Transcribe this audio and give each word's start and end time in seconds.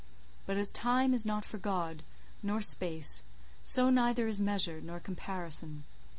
But 0.47 0.57
as 0.57 0.71
Time 0.71 1.13
is 1.13 1.27
not 1.27 1.45
for 1.45 1.59
God, 1.59 2.01
nor 2.41 2.59
Space, 2.59 3.21
so 3.63 3.91
neither 3.91 4.25
is 4.27 4.41
Measure, 4.41 4.81
nor 4.83 4.99
Comparison. 4.99 5.83